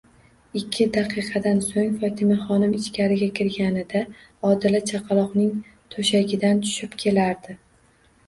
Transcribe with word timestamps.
Ikki 0.59 0.85
daqiqadan 0.93 1.59
so'ng 1.65 1.89
Fotimaxonim 2.03 2.71
ichkari 2.77 3.27
kirganida 3.41 4.01
Odila 4.51 4.81
chaqaloqning 4.93 5.51
to'shagidan 5.95 6.65
tushib 6.69 6.97
kelardi. 7.05 7.55